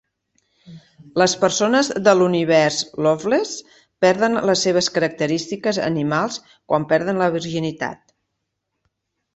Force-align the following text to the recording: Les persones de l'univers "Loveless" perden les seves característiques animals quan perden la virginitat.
Les 1.21 1.33
persones 1.43 1.91
de 2.07 2.15
l'univers 2.21 2.79
"Loveless" 3.07 3.51
perden 4.07 4.41
les 4.51 4.65
seves 4.69 4.91
característiques 4.97 5.83
animals 5.91 6.43
quan 6.53 6.91
perden 6.95 7.23
la 7.25 7.31
virginitat. 7.39 8.17